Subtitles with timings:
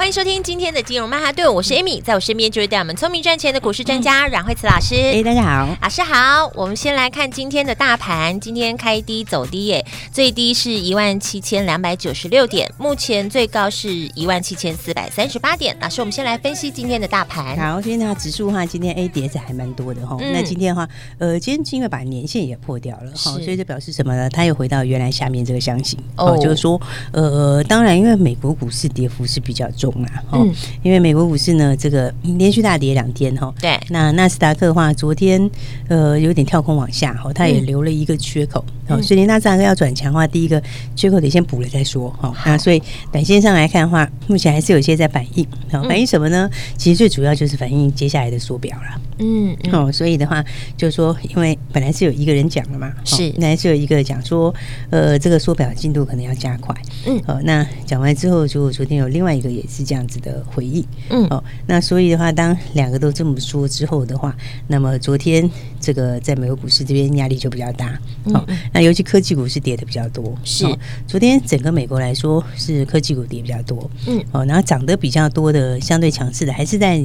[0.00, 4.94] 欢迎收听今天的金融曼哈顿，我是 Amy，在我身边就是带我们聪明赚钱的股市专家阮慧慈老师。
[4.94, 6.50] 哎，大家好，老师好。
[6.54, 15.76] 我们先来看今天的大盘，今天开低走低，耶，最低是一万七千两百九十六点，目前最高是一万七千四百三十八点。
[15.82, 17.54] 老师，我们先来分析今天的大盘。
[17.58, 20.16] 好，今天的话指数的话，今天 A 跌子还蛮多的哈。
[20.18, 24.30] 嗯、那今天的话，呃，今天因为把年线也破掉了，好，所以就表示什么呢？
[24.30, 26.80] 它又回到原来下面这个箱型哦，就是说，
[27.12, 30.54] 呃，当然因为美国股市跌幅是比较重啊，嗯。
[30.82, 35.50] 因为美国股市呢，这个连续大跌两天哈，对，那纳斯达克的话，昨天
[35.88, 40.62] 呃有点跳空往下哈，它也留了一个缺口，嗯、所以纳斯达克要转强的话，第一个
[40.96, 42.34] 缺口得先补了再说哈。
[42.46, 46.48] 那所以短线上来看的话，目前还是有一些在反应，反应什么呢？
[46.76, 49.00] 其实最主要就是反映接下来的缩表了。
[49.18, 50.42] 嗯，哦，所以的话
[50.78, 54.54] 就是说，因为本来是有一个人讲了嘛，是，本来是有一个讲说，
[54.88, 56.74] 呃，这个缩表进度可能要加快。
[57.06, 60.84] 嗯，哦，那讲完之后，就昨天有另外一个也是这样子的回应。
[61.10, 64.36] 嗯，哦，那所以的话，当两个都这么说之后的话，
[64.68, 65.48] 那么昨天
[65.80, 67.98] 这个在美国股市这边压力就比较大。
[68.24, 70.36] 哦，那尤其科技股是跌的比较多。
[70.44, 70.64] 是，
[71.06, 73.90] 昨天整个美国来说是科技股跌比较多。
[74.06, 77.02] 嗯，哦，然后涨得比较多的相对强势的还是在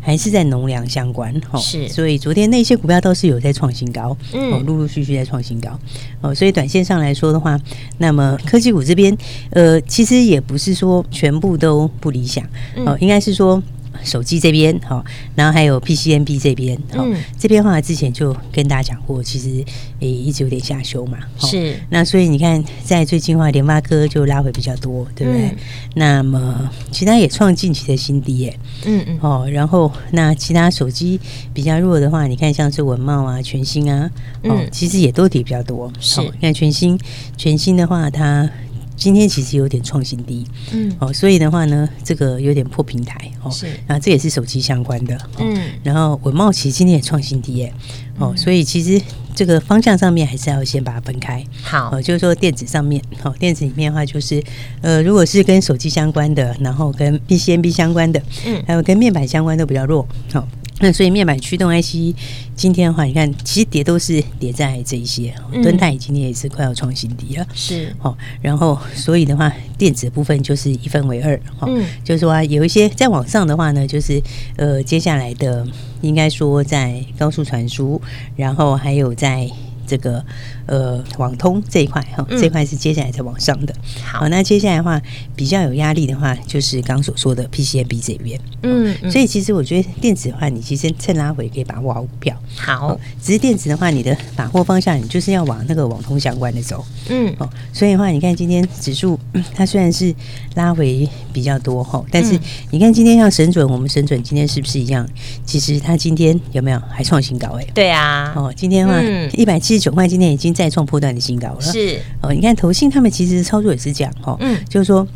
[0.00, 1.34] 还是在农粮相关。
[1.50, 5.78] 哦是，所以昨天那些股票都是有在创新高，嗯，陆陆续续在创新高，
[6.20, 7.58] 哦，所以短线上来说的话，
[7.98, 9.16] 那么科技股这边，
[9.50, 12.42] 呃，其实也不是说全部都不理想，
[12.86, 13.62] 哦，应该是说。
[14.02, 15.02] 手机这边好，
[15.36, 19.64] 然后还有 PCNB 这边，嗯，这边的话之前就跟大家讲过，其实
[20.00, 21.76] 也一直有点下修嘛，是。
[21.90, 25.46] 那所以你看，在最近的话，联发科就拉回比较多，对不对？
[25.46, 25.56] 嗯、
[25.94, 29.18] 那么其他也创近期的新低耶，嗯嗯。
[29.22, 31.18] 哦，然后那其他手机
[31.54, 34.10] 比较弱的话，你看像是文茂啊、全新啊，
[34.42, 35.90] 哦，嗯、其实也都跌比较多。
[36.00, 36.98] 是，你看全新，
[37.36, 38.50] 全新的话它。
[38.96, 47.72] 今天其实有点创新低，嗯，哦，所以的话呢，这个有点破平台，哦，是，然后这也是手机相关的，嗯，然后稳懋其实今天也创新低耶，
[48.18, 49.00] 哦，所以其实
[49.34, 54.42] 这个方向上面还是要先把它分开，好，哦，就是说电子上面，哦，电子里面的话就是，
[54.80, 60.46] 呃，如果是跟手机相关的，然后跟 B C N B 相关的，嗯，还有跟面板相关都比较弱，好。
[60.80, 62.16] 那所以面板驱动 IC
[62.56, 68.16] 今天的话，你看其实跌都是跌在这一些，敦泰今天也是快要创新低了，是哦。
[68.42, 71.68] 然后所以的话，电子部分就是一分为二，哈，
[72.02, 74.20] 就是说啊有一些在网上的话呢，就是
[74.56, 75.66] 呃接下来的
[76.00, 78.00] 应该说在高速传输，
[78.36, 79.48] 然后还有在。
[79.86, 80.24] 这个
[80.66, 83.74] 呃，网通这一块哈，这块是接下来在往上的。
[84.02, 84.98] 好，那接下来的话
[85.36, 88.40] 比较有压力的话，就是刚所说的 PCNB 这边。
[88.62, 92.34] 嗯，所以其实我觉得电子的话，你其实趁拉回可以把握好股票。
[92.56, 96.82] 好，只是电子的话，你的把握方向，你就是要往那个网通相关的走。
[97.10, 99.20] 嗯，哦，所以的话，你看今天指数
[99.54, 100.14] 它虽然是
[100.54, 105.06] 拉回比较多哈，但是你看今天像神准，我们神准今天是不是一样？
[105.44, 107.48] 其实它今天有没有还创新高？
[107.60, 108.32] 哎，对啊。
[108.34, 108.98] 哦，今天的话
[109.34, 109.74] 一百七。
[109.74, 111.60] 十九块，今天已经再创破断的新高了。
[111.60, 115.06] 是哦，你看投信他们其实操作也是这样哈，嗯，就是说。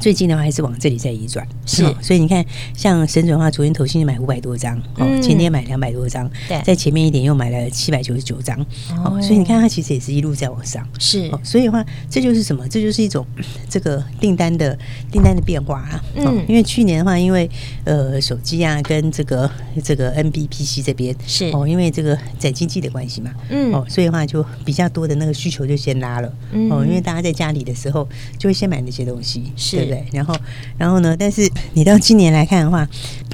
[0.00, 2.44] 最近的话还是往这里在移转，是，所以你看，
[2.74, 8.58] 像神准的话，昨天投信买五百多张，哦，前天买两百多张，对，在前面一点又买了七百九十九张，
[9.04, 12.66] 哦，所以你看它其实也是一路在往上，是，所以的话，这就是什么？
[12.68, 13.24] 这就是一种
[13.68, 14.76] 这个订单的
[15.10, 17.48] 订单的变化啊，嗯，因为去年的话，因为
[17.84, 19.48] 呃手机啊跟这个
[19.84, 21.50] 这个 NBPC 这边是。
[21.52, 26.70] 哦，因为这个在经济的关系嘛，嗯，哦，所以的话就比较多的那个需求就先拉了，嗯。
[26.70, 29.81] 哦，因为大家在家里的时候就会先买那些东西，是。
[29.84, 30.04] 对不对？
[30.12, 30.34] 然后，
[30.78, 31.16] 然后呢？
[31.18, 32.88] 但是你到今年来看的话，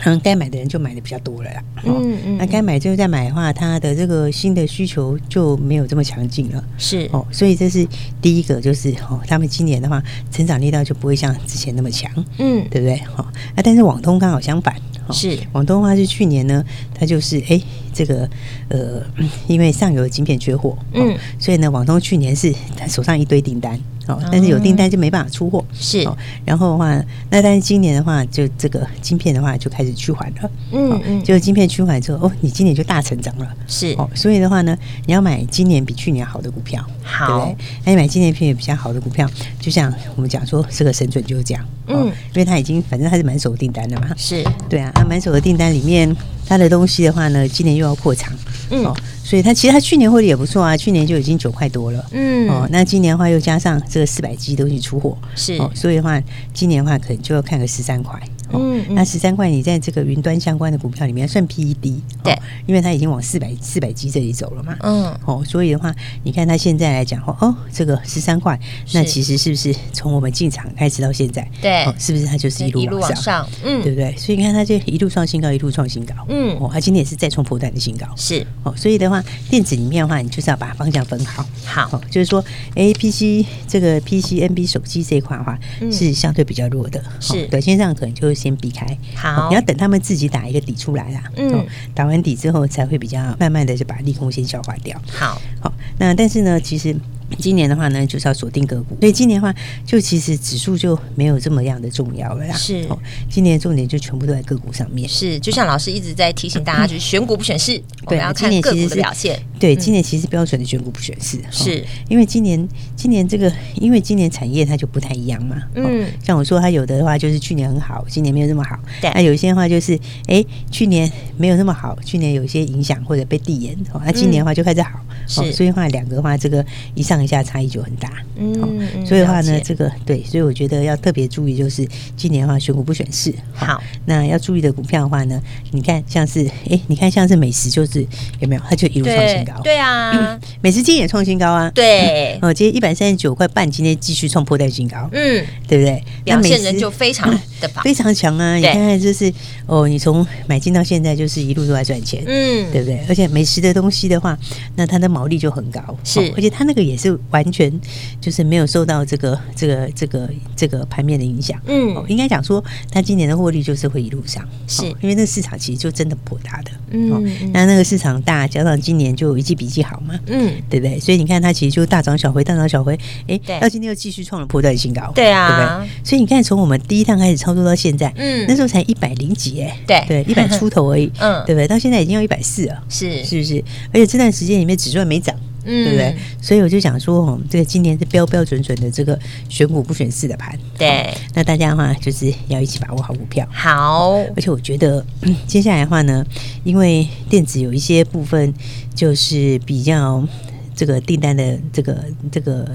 [0.05, 1.63] 嗯，该买的人就买的比较多了啦。
[1.85, 2.37] 嗯嗯。
[2.39, 6.65] 那该买就再买的话，它的这个新的需求就没有这么强劲了。
[6.79, 7.87] 是哦，所以这是
[8.21, 12.11] 第一个，就是哦，他们今年的话，成长力道就不会像之前那么强。
[12.39, 12.97] 嗯，对不对？
[13.15, 13.27] 好，
[13.57, 14.75] 那但是网通刚好相反。
[15.11, 16.63] 是网通的话，是去年呢，
[16.95, 17.59] 它就是哎，
[17.95, 18.29] 这个
[18.69, 19.03] 呃，
[19.47, 23.81] 因为上游的晶片缺货，嗯，所以呢，网通去年是他手上一堆订单。
[24.09, 26.17] 哦，但是有订单就没办法出货，是、哦。
[26.45, 33.95] 然后的话，那但是今年的话，就这个晶片的话就开始趋缓了，嗯嗯，就晶片趋缓之后，哦，你今年就大成长了，是。
[33.99, 34.77] 哦，所以的话呢，
[35.07, 39.29] 你要买今年比去年好的股票，好，对，那你买今年比比较好的股票，
[39.61, 44.43] 就像我们讲说，这个神准就是这样，嗯，因为它已经反正它是满手订单的嘛，是。
[44.69, 46.15] 对啊，他满手的订单里面，
[46.49, 48.33] 他的东西的话呢，今年又要扩厂，
[48.71, 48.85] 嗯。
[48.85, 48.97] 哦
[49.29, 56.19] 所以它其实它去年获利也不错啊，去年就已经九块多了，嗯，哦，那今年的话又加上这个四百 G 东西出货，是，哦，所以的话，
[56.55, 58.19] 今年的话可能就要看个十三块。
[58.53, 62.37] 嗯，那十三块，你在这个云端相关的股票里面算 PE 低，对，
[62.67, 68.59] 因为它已经往四百四百 G 这里走了嘛，嗯，哦，所以的话，你看它现在来讲，哦，这个十三块，
[68.93, 74.17] 那其实是不是从我们进场开始到现在，对，是不是它就是一路往上，嗯，对不对？
[74.17, 82.43] 所以你看它就一路创新高，一路创新高，嗯，哦，它今天也是再创波段的新高，是，哦，所以的话，电子里面的话，你就是要把方向分好，好，就是说
[82.77, 85.59] ，A P C 这个 P C N B 手机这一块的话，
[85.93, 88.38] 是相对比较弱的，是，短线上可能就。
[88.39, 91.25] 先避开，好，你要等他们自己打一个底出来啦。
[91.37, 94.97] 嗯，打完底之后，才会比较慢慢的就把利空先消化掉。
[95.11, 96.97] 好，好，那但是呢，其实。
[97.37, 99.55] 今年的话呢，就是要锁定个股，所以今年的话，
[99.85, 102.55] 就其实指数就没有这么样的重要了啦。
[102.55, 102.99] 是，哦，
[103.29, 105.09] 今年的重点就全部都在个股上面。
[105.09, 109.39] 是，就像老师一直在提醒大家，就是选股不选市，对，要看个股的表现。
[109.59, 112.67] 对，今年其实标准的选股不选市，是因为今年
[112.97, 115.57] 今年这个，因为今年产业它就不太一样嘛。
[115.75, 118.79] 嗯，像我说，它有的话就是去年很好，今年没有那么好。
[119.03, 124.99] 对，那有一些的话就是，哎，去年没有那么好，去年有一些影响或者被递延，哦，那今年的话就开始好。
[125.27, 126.65] 是，所以的话两个的话，这个
[126.95, 127.18] 以上。
[127.19, 131.87] 上下差异就很大，嗯，所以的话呢，这个对，所以我觉得要特别注意，就是
[132.17, 133.35] 今年的话选股不选市。
[133.53, 135.41] 好，那要注意的股票的话呢，
[135.73, 138.07] 你看像是，哎，你看像是美食，就是
[138.39, 138.63] 有没有？
[138.71, 146.01] 它就一路创新高，对啊， 美食今天也创新高啊，对， 哦，今天一百三十九块半，今天继续创波段新高，嗯，对不对？
[146.25, 147.29] 表现人就非常
[147.61, 148.55] 的 棒非常强啊！
[148.57, 149.33] 你看看，就是
[149.67, 153.01] 哦，你从买进到现在，就是一路都在赚钱，嗯，对不对？
[153.09, 154.39] 而且美食的东西的话，
[154.77, 157.08] 那它的毛利就很高，是，而且它那个也是。
[157.09, 157.73] 就完全
[158.21, 164.85] 就是没有受到这个这个这个这个盘面的影响，嗯，应该讲说，它今年的获利就是会一路上，是。
[165.01, 171.01] 因为那个市场其实就真的颇大的，嗯，那那个市场大，加上今年就一季比一季好嘛，嗯，对不对？
[171.01, 176.05] 所以你看它其实就大涨小回，大涨小回，哎，到今天又继续创了破断新高，对啊，对不对？
[176.05, 180.05] 所以你看从我们第一趟开始操作到现在，嗯，那时候才一百零几，哎，对。
[180.07, 181.67] 对，一百出头而已， 嗯，对不对？
[181.67, 183.25] 到现在已经要一百四了，是。
[183.25, 183.63] 是不是？
[183.93, 185.35] 而且这段时间里面指数还没涨。
[185.69, 186.17] 嗯，对不对？
[186.41, 189.19] 所以我就想说，哦，这个今年是标标准准的这个
[189.49, 190.59] 选股不选市的盘。
[190.79, 193.47] 对，那大家的话就是要一起把握好股票。
[193.53, 195.05] 好，而且我觉得
[195.47, 196.25] 接下来的话呢，
[196.65, 198.53] 因为电子有一些部分
[198.95, 200.27] 就是比较
[200.75, 202.67] 这个订单的这个这个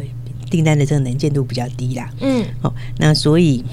[0.51, 2.09] 订单的这个能见度比较低啦。
[2.21, 3.63] 嗯，好，那所以。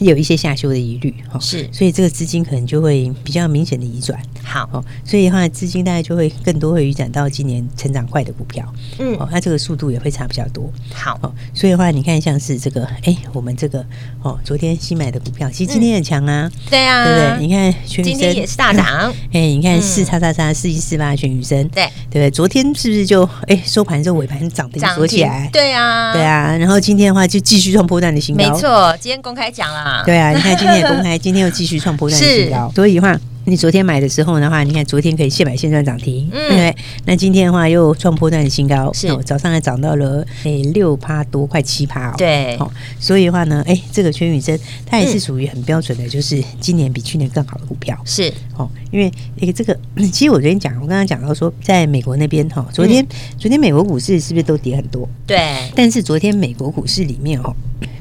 [0.00, 8.64] 有一些下修的疑虑，哈，是，所以这个资金可能就会比较明显的移转，好，哦，所以的话资金大概就会更多会移转到今年成长快的股票，
[8.98, 13.84] 嗯，哦，那这个速度也会差比较多，好，哦，所以的话你看像是这个，哎，我们这个，
[14.22, 17.46] 哦，昨天新买的股票，其实今天很强啊，对啊，对不对？
[17.46, 22.30] 你看全宇生也是大涨， 哎，你看四叉叉叉四一四八全宇生，对，对不对？
[22.30, 25.50] 昨天是不是就哎收盘之后尾盘涨停锁起来？
[25.52, 29.89] 对啊，对啊，然后今天的话就继续创波段的新高，没错，今天公开讲了。
[30.04, 36.76] 对啊， 你看今天也公开，今天又继续创波段新高，所以的话，你昨天买的时候的话，你看昨天可以现买现赚涨停，嗯，对，
[37.06, 44.56] 那今天的话又创波段的新高，是，早上还涨到了诶六趴多，快七趴哦，对，哦，所以的话呢，哎，这个全宇生
[44.86, 49.10] 它也是属于很标准的，就是今年比去年更好的股票，是，哦，因为
[49.40, 49.76] 诶这个，
[50.12, 53.04] 其实我昨天讲，我刚刚讲到说，在美国那边哈，昨天
[53.38, 55.08] 昨天美国股市是不是都跌很多？
[55.26, 57.54] 对，但是昨天美国股市里面哦。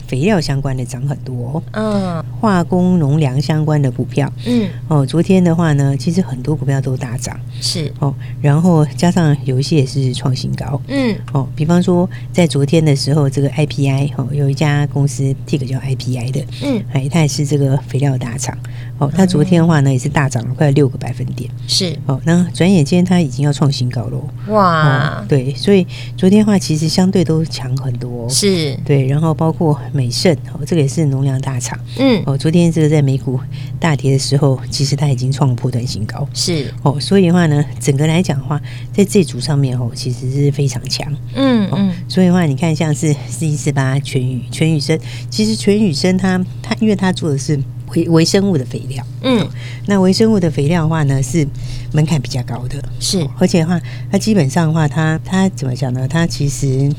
[0.10, 7.94] 肥料相关的涨很多，嗯，化工农粮相关的股票，嗯，哦，昨天的话呢，其实很多股票都大涨，是。
[8.00, 8.12] 哦，
[8.42, 18.58] 然后加上有一些也是创新高，嗯，哦，比方说在昨天的时候，这个 IPI 哦，有一家公司 TICK 叫 IPI 的，嗯，哎，它也是这个肥料大厂，
[19.00, 29.80] 哦，它昨天的话呢也是大涨了快六个百分点，是哦，那转眼间它已经要创新高了，哇，对，所以昨天的话其实相对都强很多，是对，然后包括。
[29.92, 31.78] 美盛哦，这个也是农粮大厂。
[31.98, 33.40] 嗯，哦，昨天这个在美股
[33.80, 36.28] 大跌的时候，其实它已经创了波段新高。
[36.34, 38.62] 是哦，所以的话呢，整个来讲的话，
[38.94, 41.12] 在这组上面哦，其实是非常强。
[41.34, 47.60] 嗯嗯，所以的话，你看像是四一四八全宇全宇生，其实全宇生它它，因为它做的是
[47.94, 49.06] 微微生物的肥料。
[49.22, 49.48] 嗯，
[49.88, 51.48] 那微生物的肥料的话呢，是
[51.94, 52.84] 门槛比较高的。
[53.00, 53.80] 是，而且的话，
[54.12, 56.08] 它基本上的话，它它怎么讲呢？
[56.08, 56.92] 它其实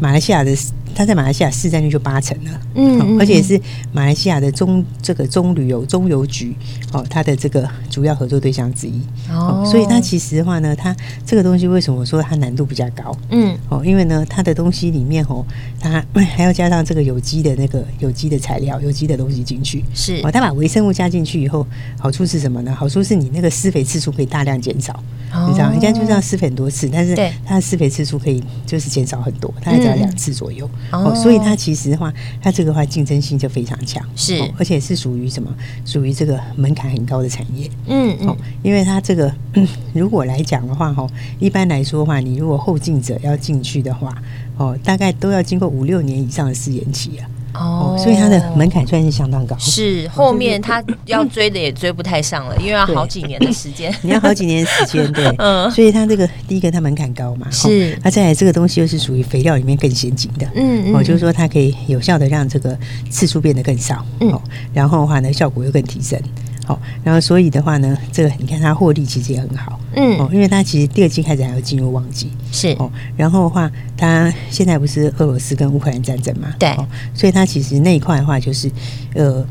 [0.00, 0.56] 马来西亚的。
[0.98, 3.60] 它在马来西亚市占率就八成了，嗯，嗯，而且是
[3.92, 6.56] 马来西亚的中这个中旅游中邮局
[6.92, 9.00] 哦，它的这个主要合作对象之一。
[9.30, 13.16] 哦，所以它其实的话呢，它这个东西为什么我说它难度比较高？
[13.30, 15.46] 嗯，哦，因为呢，它的东西里面哦，
[15.78, 20.20] 它 还要加上这个有机的那个有机的材料、有机的东西进去，是。
[20.24, 21.64] 哦，它把微生物加进去以后，
[22.00, 22.74] 好处是什么呢？
[22.74, 24.92] 好处是你那个施肥次数可以大量减少，
[25.32, 27.14] 哦、你知道，人家就是要施肥很多次，但是
[27.46, 30.68] 它的施肥次数可以就是减少很多，大概只要两次左右。
[30.74, 35.54] 嗯哦，所以它其实的话，它这个话竞争性就非常强，是，而且是属于什么？
[35.84, 37.70] 属于这个门槛很高的产业。
[37.86, 39.32] 嗯嗯，因为它这个，
[39.92, 41.06] 如果来讲的话，哈，
[41.38, 44.14] 一般来说的话，你如果后进者要进去的话，
[44.56, 47.28] 哦，大概都要经过五六年以上的试验期啊。
[47.54, 49.56] 哦，所以它的门槛算是相当高。
[49.58, 53.92] 是，后面他要追的也追不太上了，因为要好几年的时间。
[54.02, 55.26] 你要好几年的时间，对。
[55.38, 55.70] 嗯。
[55.70, 57.46] 所以它这个第一个，它门槛高嘛。
[57.50, 57.98] 是。
[58.02, 60.46] 那再来，这个东西又是属于肥料里面更先进的。
[60.54, 62.78] 嗯哦，就是说它可以有效的让这个
[63.10, 64.04] 次数变得更少。
[64.20, 64.38] 嗯。
[64.72, 66.20] 然后的话呢，效果又更提升。
[66.68, 69.80] 好，然后所以的话呢，这个你看它获利其实也很好。
[69.94, 70.18] 嗯。
[70.18, 72.30] 哦，因为它其实第二季开始还要进入旺季。
[72.52, 72.76] 是。
[72.78, 76.52] 哦，然后的话，它现在不是俄罗斯跟乌克兰战争嘛？
[76.58, 76.76] 对。
[77.14, 78.70] 所以它其实那一块的话，就是
[79.14, 79.42] 呃，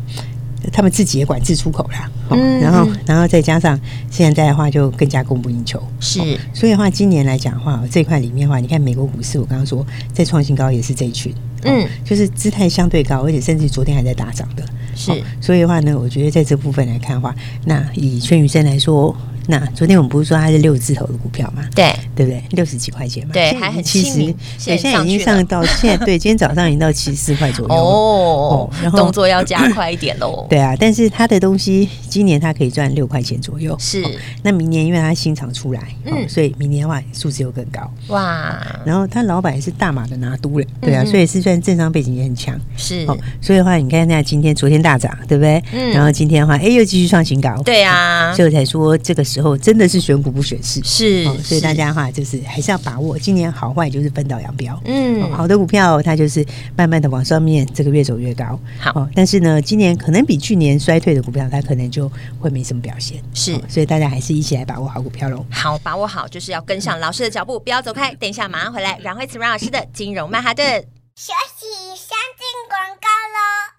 [0.71, 2.07] 他们自己也管制出口啦。
[2.29, 2.59] 嗯。
[2.59, 3.79] 然后，然后再加上
[4.11, 5.81] 现在的话，就更加供不应求。
[5.99, 6.19] 是。
[6.53, 9.83] 所以的话，今年来讲的话，这一块里面的话，你看美国股市，我刚刚说
[10.13, 11.33] 在创新高，也是这一群。
[11.63, 11.87] 嗯。
[12.05, 14.63] 就是姿态相对高，而且甚至昨天还在大涨的。
[14.97, 15.23] 是。
[15.39, 17.33] 所以的话呢，我觉得在这部分来看的话，
[17.65, 19.15] 那以全宇生来说。
[19.47, 21.63] 那昨天我们不是说它是六字头的股票吗？
[21.73, 22.43] 对，对不对？
[22.51, 24.19] 六十几块钱嘛，对，还很其实
[24.65, 28.69] 对，现在已经上到现在，对，今天早上已经到七十四块左右哦。
[28.81, 30.45] 然后动作要加快一点喽。
[30.51, 33.75] 对啊，但是它的东西今年它可以赚六块钱左右。
[33.79, 34.03] 是，
[34.43, 37.89] 那明年因为它新厂出来，嗯，所以明年的话数字又更高。
[38.07, 42.59] 哇，然后他老板也是大马的拿督了，对啊，所以是算政商背景也很强。
[42.75, 45.63] 是哦，所以的话，你看那今天昨天大涨，对不对？
[45.71, 47.55] 嗯，然后今天的话，哎，又继续创新高。
[47.63, 54.81] 对啊，所以我才说这个时候真的是选股不选市，是，所以大家的话就是还是要把握今年好坏就是分道扬镳。
[54.85, 58.59] 嗯，好的股票它就是慢慢的往上面，这个越走越高。
[58.79, 63.21] 好，但是呢，今年可能比去年衰退的股票，它可能就会没什么表现。
[63.33, 65.45] 是，所以大家还是一起来把握好股票喽。
[65.51, 68.13] 好，把握好就是要跟上老师的脚步，不要走开。
[68.15, 70.65] 等一下马上回来，阮慧慈阮老师的金融曼哈顿。
[71.15, 71.65] 学习
[71.95, 73.76] 先进广告喽。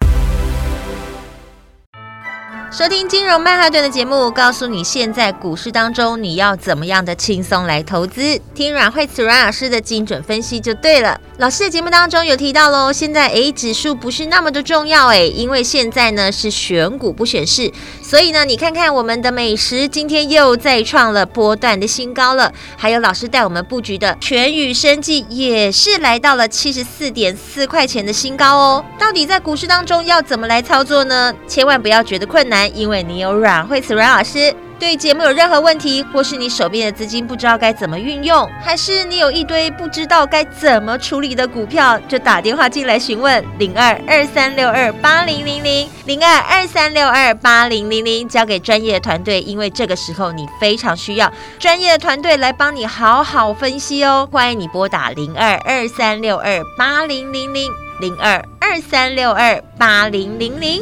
[2.71, 8.39] 收听金融曼哈顿的节目，告诉你现在股市当中你要怎么样的轻松来投资。
[8.53, 11.19] 听阮慧慈阮老师的精准分析就对了。
[11.39, 17.71] 老师的节目当中有提到喽，现在 A 指数不是那么的重要诶，因为现在呢是选股不选市，
[18.03, 28.85] 所以呢你看看我们的美食今天又再创了波段的新高了，还有老师带我们布局的全宇生技也是来到了七十四点四块钱的新高哦。
[28.99, 31.33] 到底在股市当中要怎么来操作呢？
[31.47, 32.58] 千万不要觉得困难。
[32.67, 54.27] 因为你有阮蕙慈阮老师，对节目有任何问题，或是你手边的资金不知道该怎么运用，还是你有一堆不知道该怎么处理的股票，就打电话进来询问零二二三六二八零零零零二二三六二八零零零，交给专业的团队，因为这个时候你非常需要专业的团队来帮你好好分析哦。
[54.31, 60.81] 欢迎你拨打零二二三六二八零零零零二二三六二八零零零。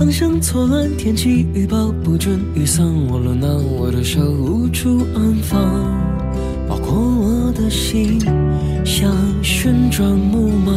[0.00, 5.60] 方向错乱，天气预报不准，雨伞忘了拿，我的手无处安放，
[6.66, 8.18] 包括我的心
[8.82, 10.72] 像旋转木马，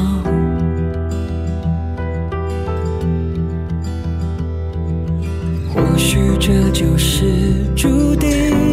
[5.74, 8.73] 或许这就是注定。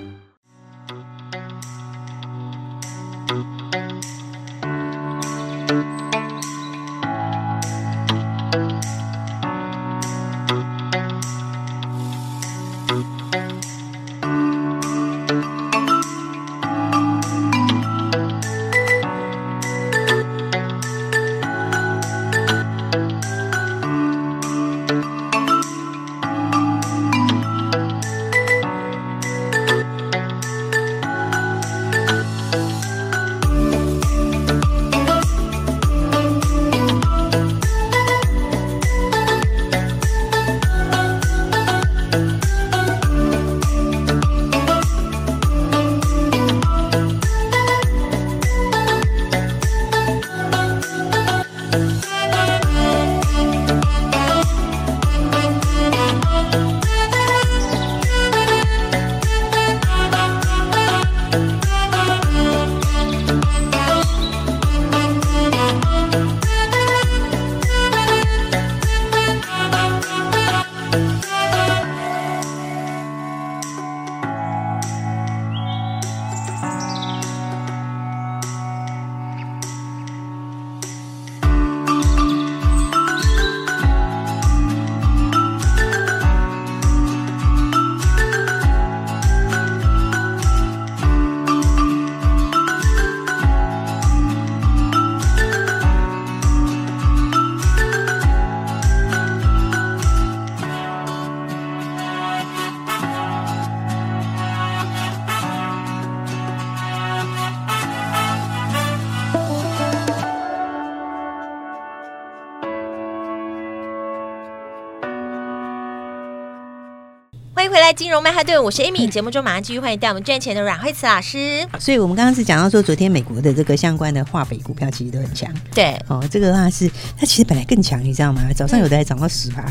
[117.93, 119.05] 金融曼哈顿，我是 Amy。
[119.11, 121.67] 节目中马上继续欢迎带我们赚钱的阮慧慈老师。
[121.77, 125.51] 所以，我们刚刚是讲到说，昨天美国的这个相关的化肥股票其实都很强。
[125.73, 128.43] 对，哦，这个的话是它其实本来更强，你知道吗？
[128.55, 129.63] 早上有的还涨到十趴，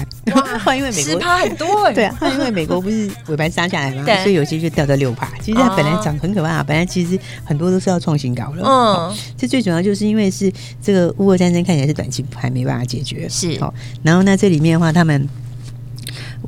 [0.66, 1.90] 哇， 因为美国十趴很多。
[1.94, 5.26] 对啊，因为美国不是尾盘杀下来嘛，所以有些就掉到六趴。
[5.40, 8.62] 其实它本来涨很可怕，本来其实很多都是要创新高了。
[8.62, 10.52] 嗯，这最主要就是因为是
[10.82, 13.26] 这个乌俄战争看起来是短期还没办法解决。
[13.30, 15.26] 是哦，然后那这里面的话，他们。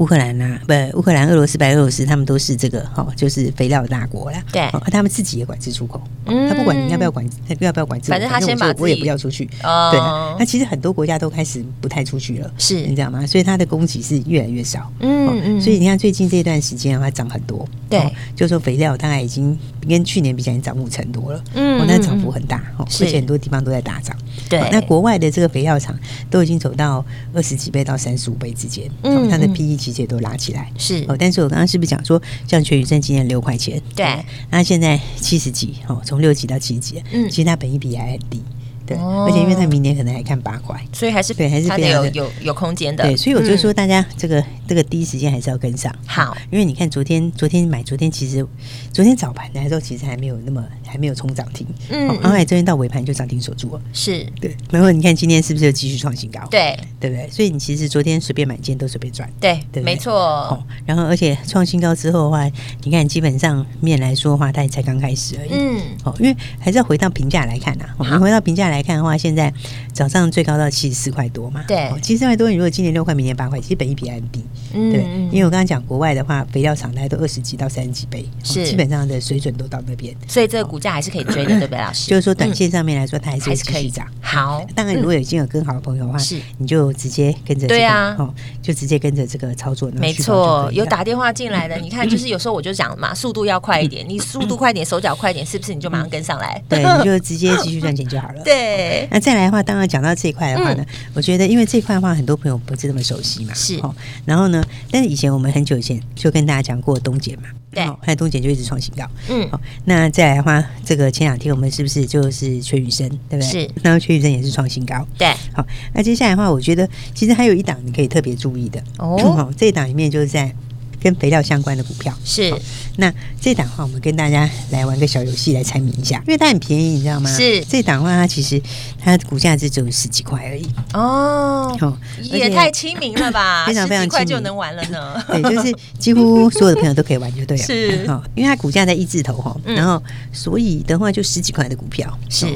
[0.03, 4.43] 乌乌克兰啊，不，乌克兰、俄罗斯、白俄罗斯，他们都是这个哈、哦，就是肥料大国啦。
[4.51, 9.49] 对、哦，他们自己也管制出口，嗯、他不管你要不要管，他要不要管制，反正他先把我也不要出去。
[9.63, 10.01] 哦、对，
[10.41, 13.25] 那其实很多国家都开始不太出去了，是你知道吗？
[13.25, 14.91] 所以它的供给是越来越少。
[14.99, 19.57] 嗯嗯、哦，所以你看最近这段时间的话涨很多，对、哦，就说肥料大概已经
[19.89, 24.17] 跟去年比起来涨五成多了，嗯，哦，那涨幅很大，哦，而且很多地方都在大涨。
[24.49, 25.99] 对、哦，那国外的这个肥料厂
[26.31, 31.17] 都已经走到二十几倍到三十五倍之间，嗯，它的 PE 其实也都拉起来，是哦。
[31.19, 34.07] 但是我刚刚是不是讲说，像全宇正今年六块钱，对，
[34.51, 38.43] 那现在七十几，哦，从六几到七几，嗯，其实它本益比还很低。
[38.87, 43.05] 对，而且因为他明年可能还看八块，所以还是对，还是非常有有有空间的。
[43.05, 45.95] 对，所以我就说大家这个这个第一时间还是要跟上。
[46.07, 48.47] 好，因为你看昨天昨天买，昨天其实
[48.93, 53.81] 昨天早盘的时候其实还没有那么还没有冲涨停，嗯，然后昨天到尾盘就涨停锁住了。
[53.93, 56.41] 是对，然后你看今天是不是又继续创新高？
[56.51, 57.29] 对，对不对？
[57.31, 59.31] 所以你其实昨天随便买进都随便赚。
[59.41, 60.13] 对，对，没错。
[60.13, 62.51] 哦，然后而且创新高之后的话，
[62.83, 65.51] 你看基本上面来说的话，它也才刚开始而已。
[65.53, 67.85] 嗯，哦，因为还是要回到评价来看呐。
[67.99, 69.53] 我们回到评价来看的话，现在
[69.93, 71.63] 早上最高到七十四块多嘛？
[71.69, 72.49] 对，七十四块多。
[72.51, 74.43] 你如果今年六块，明年八块，其实本一比还很低。
[74.75, 82.09] 嗯，对，因为我刚刚讲国外的话，肥料厂大概都二十几到三十几倍，是基本上的水准都到那边，所以这个股价还是可以追的，对不对，老师？
[82.09, 84.07] 就是说，短线上面来说，它还是可以涨。
[84.21, 88.33] 好，当然如果已经有更好的朋友的话，是你就直接跟着对啊，哦，
[88.63, 89.91] 就直接跟着这个操作。
[89.93, 96.63] 没错，有打电话进来的， 你看，就是有时候我就讲嘛，速度要快一点，你速度 快一点，手脚快一点，是不是你就马上跟上来？
[96.69, 98.41] 对，你就直接继续赚钱就好了。
[98.45, 98.62] 对。
[99.11, 103.95] 那再来的话，当然讲到这一块的话呢，嗯、我觉得因为这块的话，很多朋友不是那么熟悉嘛，是哦。
[104.25, 109.49] 然后呢，但是以前我们很久以前就跟大家讲过东碱嘛，对，还有东碱就一直创新高，嗯。
[109.51, 113.65] 好，那再来的话，这个前两天我们是不是就是崔宇生，对不对？
[113.67, 113.71] 是。
[113.83, 115.29] 然后全宇生也是创新高，对。
[115.53, 119.53] 好，那接下来的话，我觉得其实还有一档你可以特别注意的哦。
[119.57, 120.55] 这一档里面就是在。
[121.03, 122.55] 跟肥料相关的股票是，
[122.97, 127.31] 那这档的话，我们跟大家来玩个小游戏来猜谜一下，因为它很便宜，你知道吗？
[127.37, 128.61] 是这档的话，它其实
[128.99, 131.77] 它的股价是只有十几块而已哦，
[132.21, 133.67] 也太亲民了吧？
[133.67, 135.23] 非常非常快就能玩了呢。
[135.29, 137.63] 对，就是几乎所有的朋友都可以玩，就对了。
[137.65, 140.01] 是，哈，因为它股价在一字头哈，然后
[140.33, 142.47] 所以的话就十几块的股票是，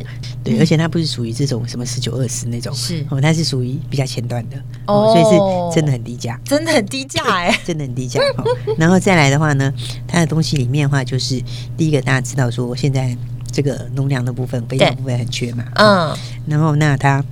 [0.44, 4.56] 对，而且它不是属于这种什么十九二十那种，是哦，它是属于比较前端的
[4.86, 8.20] 哦，所以是真的很低价，真的很低价哎，真的很低价。
[8.76, 9.72] 然后再来的话呢，
[10.06, 11.42] 它的东西里面的话，就是
[11.76, 13.16] 第一个大家知道说，现在
[13.50, 17.24] 这个农粮的部分、肥料部分很缺嘛，嗯，然后那它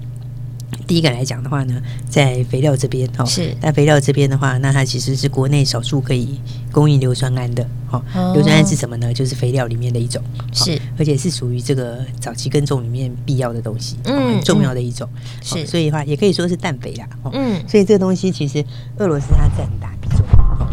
[0.87, 3.55] 第一个来讲的话呢，在肥料这边哦，是。
[3.61, 6.40] 在肥料这边的话，那它其实是国内少数可以
[6.73, 8.03] 供应硫酸铵的，哦，
[8.35, 9.12] 硫酸铵是什么呢？
[9.12, 10.81] 就是肥料里面的一种，是。
[10.99, 15.09] 而且是属于这个早期耕种里面必要的东西，嗯，很重要的一种，
[15.43, 15.64] 是。
[15.67, 18.64] 所以的话也可以说是氮肥啦，嗯，所以这个东西其实
[18.99, 19.93] 俄罗斯它占很大。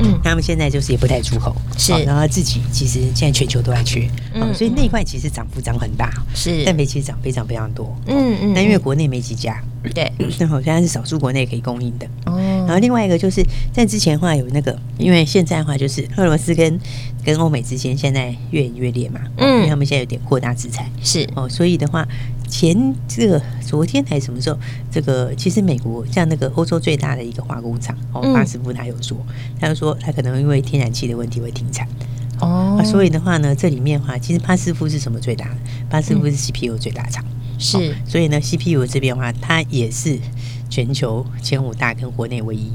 [0.03, 9.61] 嗯，他们现在就是也不太出口，是，然后自己其实现在全球都在缺，嗯，所以那一块其实涨幅涨很大，是，但没其实涨非常非常多，嗯嗯，但因为国内没几家，
[9.93, 16.79] 对，然 后现在是少数国内可以供应的，哦，然后另外一个就是在之前的话有那个，因为现在的话就是俄罗斯跟
[17.23, 22.07] 跟欧美之间现在越演越烈嘛，嗯，因为他们现在有点扩大制裁，是，哦，所以的话。
[22.51, 24.59] 前这个昨天还是什么时候？
[24.91, 29.17] 这个其实美国像那个欧洲最大的一个化工厂哦，巴斯夫他有说，
[29.59, 31.87] 他就说他可能因为天然气的问题会停产
[32.41, 35.55] 哦，啊，所以的话呢，这里面的话其实巴斯夫是什么最大的？
[35.89, 37.23] 巴斯夫是 CPU 最大厂，
[37.57, 40.19] 是，哦，所以呢 CPU 这边的话，它也是
[40.69, 42.69] 全球前五大跟国内唯一，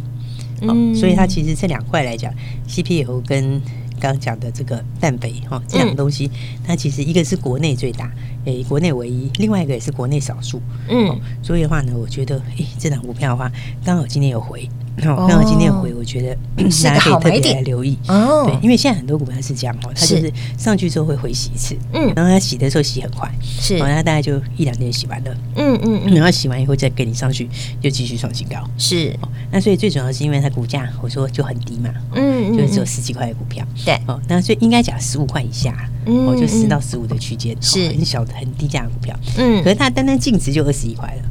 [0.62, 2.32] 哦，所以它其实这两块来讲
[2.66, 3.60] ，CPU 跟
[4.00, 6.30] 刚刚讲的这个氮肥哈，这两个东西，
[6.64, 8.10] 它其实一个是国内最大。
[8.44, 13.50] 诶，国内唯一，另外一个也是国内少数，嗯、哦，所以的话呢，我觉得，诶，这档股票的话，
[13.84, 14.68] 刚好今天有回。
[15.02, 16.36] 刚好今天回，我觉得
[16.82, 17.98] 大家可以特别来留意。
[18.08, 18.44] 哦。
[18.46, 27.48] 对，因为现在很多股票是这样哦，它就是上去之后会回洗一次，嗯，然后它洗的时候洗很快，是，然后大概就一两天洗完了，嗯嗯，然后洗完以后再给你上去，
[27.80, 29.14] 就继续创新高，是。
[29.50, 37.88] 那所以最主要是因为它股价，我说就很低嘛，嗯，就是只有十几块的股票，对，哦，那所以应该讲十五块以下，哦，就十到十五的区间，是。
[37.88, 41.22] 很小的很低价的股票，嗯，可是它单单净值就二十一块了。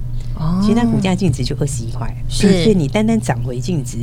[0.61, 3.99] 其实它股价净值就二十一块，是，所以你单单涨回净值，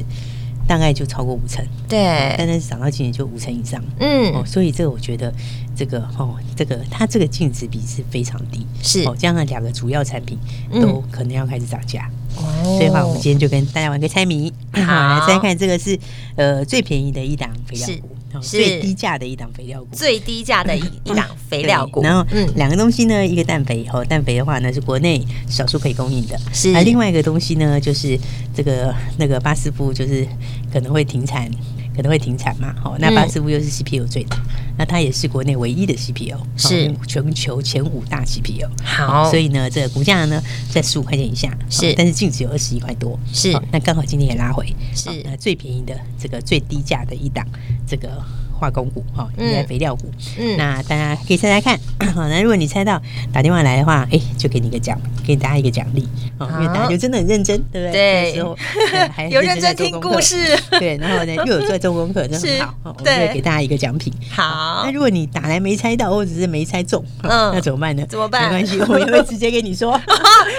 [0.66, 1.98] 大概就超过五成，对，
[2.36, 5.32] 单单涨到今年就五成以上，嗯，哦，所以这个我觉得
[5.74, 9.02] 这个哦，这个它这个净值比是非常低，是。
[9.04, 10.38] 哦，加上两个主要产品
[10.80, 15.98] 都可能要开始涨价，哦，所以的话我们今天就跟大家玩个猜谜，好， 来猜看这个是
[16.36, 18.08] 呃最便宜的一档肥料股。
[18.40, 22.02] 是最低价的一档肥料股，最低价的一一 档肥料股。
[22.02, 26.74] 然后，嗯，两个东西呢，一个氮肥，哦，氮肥的话呢是国内少数可以供应的，是。
[26.76, 28.18] 而另外一个东西呢，就是
[28.54, 30.26] 这个那个巴斯夫，就是
[30.72, 31.50] 可能会停产。
[31.94, 32.74] 可能会停产嘛？
[32.82, 38.68] 好，那巴斯夫又是 CPU 最大，嗯、那它也是国内唯一的 CPU，是全球前五大 CPU。
[38.82, 43.52] 好，所以呢，这个股价呢在十五块钱以下，是，但是净值有二十一块多，是。
[43.70, 45.10] 那刚好今天也拉回，是。
[45.24, 47.46] 那最便宜的这个最低价的一档，
[47.86, 48.22] 这个。
[48.62, 50.08] 化工股哈，应该肥料股。
[50.38, 51.76] 嗯，那大家可以猜猜看。
[52.14, 54.96] 好，那如果你猜到打电话来的话，哎，就给你一个奖，
[55.26, 56.08] 给大家一个奖励。
[56.38, 58.32] 哦，因为大家就真的很认真，对不对？
[58.32, 58.42] 对。
[59.30, 60.56] 有认真听故事。
[60.78, 62.74] 对，然后呢 又有在做功课，真的很好。
[62.84, 64.12] 我们会给大家一个奖品。
[64.30, 64.82] 好。
[64.84, 68.06] 那如果你打来没猜到，或者是没猜中，嗯，那怎么办呢？
[68.08, 68.44] 怎么办？
[68.52, 70.00] 没关系，我也会直接跟你说。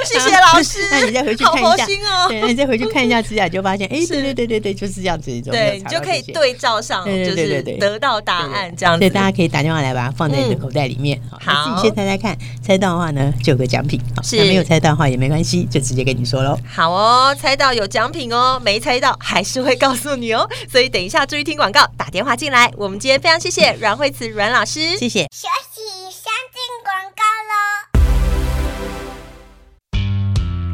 [0.03, 0.79] 谢谢老师。
[0.91, 1.85] 那你再回去看一下。
[1.85, 2.27] 哦。
[2.27, 5.31] 对，那你再回去看一下资料，就发现，哎，对对对对对，就是这样子。
[5.41, 8.73] 对，你就可以对照上，就是得到答案。
[8.75, 11.19] 这样，所以大家可以打电话来把它放在你的口袋里面。
[11.32, 13.99] 好，自己先猜猜看，猜到的话呢，就有个奖品。
[14.23, 16.58] 是，没有猜到的话也没关系，就直接跟你说喽。
[16.67, 20.49] 好哦，猜到有奖品哦，没猜到还是会告诉你哦。
[20.71, 22.71] 所以等一下注意听广告，打电话进来。
[22.77, 25.21] 我们今天非常谢谢阮慧慈阮老师，谢谢。
[25.32, 27.23] 学习先进广告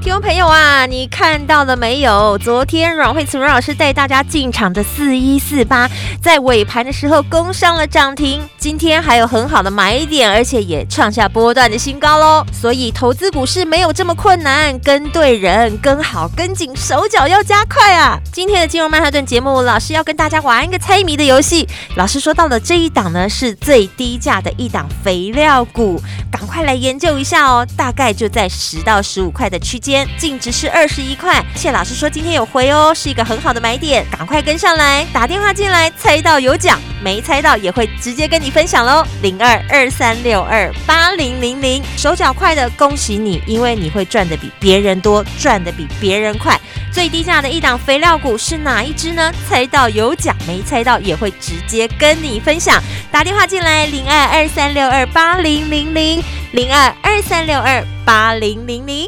[0.01, 2.37] 听众朋友啊，你看到了没有？
[2.37, 5.89] 昨天阮慧慈阮老师带大家进场的四一四八，
[6.23, 8.41] 在尾盘的时候攻上了涨停。
[8.57, 12.45] 今天还有很好的买点，而且也创下波段的新高喽。
[12.53, 18.17] 所以投资股市没有这么困难，跟对人、跟好、跟紧，手脚要加快啊！
[18.31, 21.67] 今天的金融曼哈顿节目，老师要跟大家玩一个猜谜的游戏。
[21.97, 27.67] 老师说到的这一档呢，是最低价的一档肥料股，赶快来研究一下哦。
[27.75, 29.88] 大概就在十到十五块的区间。
[30.17, 46.59] 净值是二十一块，谢老师说今天有回哦，是一个很好的买点，赶快跟上来，打电话进来，猜到有奖，没猜到也会直接跟你分享喽，零二二三六二八零零零，手脚快的恭喜你，因为你会赚的比别人多，赚的比别人快，
[46.91, 49.31] 最低价的一档肥料股是哪一支呢？
[49.47, 59.07] 猜到有奖，没猜到也会直接跟你分享，打电话进来，零二二三六二八零零零，零二二三六二八零零零。